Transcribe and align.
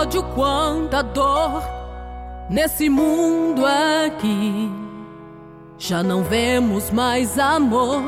ódio, 0.00 0.22
quanta 0.34 1.02
dor 1.02 1.62
nesse 2.48 2.88
mundo 2.88 3.62
aqui. 3.66 4.70
Já 5.76 6.02
não 6.02 6.22
vemos 6.22 6.90
mais 6.90 7.38
amor. 7.38 8.02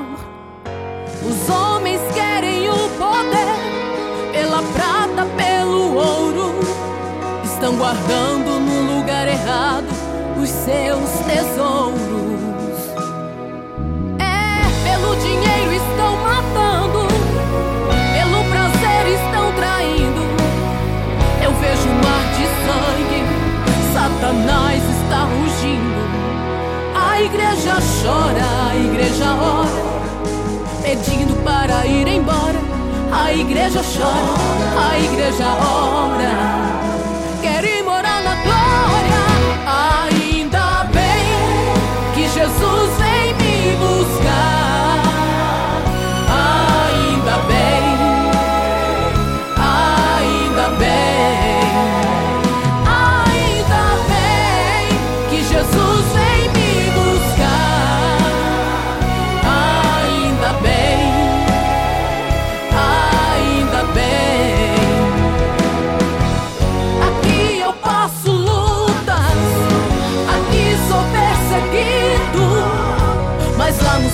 Os 1.23 1.51
homens 1.51 2.01
querem 2.15 2.69
o 2.71 2.89
poder 2.99 4.33
pela 4.33 4.63
prata, 4.73 5.27
pelo 5.37 5.95
ouro. 5.95 6.55
Estão 7.45 7.77
guardando 7.77 8.59
no 8.59 8.97
lugar 8.97 9.29
errado 9.29 9.87
os 10.43 10.49
seus 10.49 11.11
tesouros. 11.27 12.01
É 14.19 14.91
pelo 14.91 15.15
dinheiro 15.17 15.62
a 33.33 33.35
igreja 33.35 33.81
chora, 33.83 34.91
a 34.91 34.99
igreja 34.99 35.57
ora. 35.57 36.82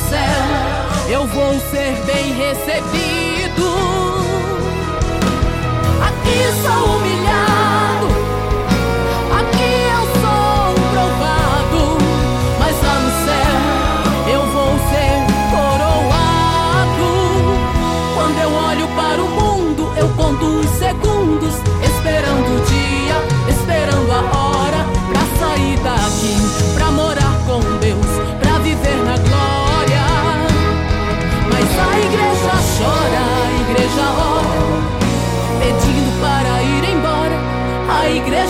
céu, 0.09 1.11
eu 1.11 1.27
vou 1.27 1.59
ser 1.71 1.95
bem 2.07 2.33
recebido. 2.33 4.28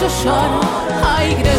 coşar 0.09 0.51
aire 1.19 1.58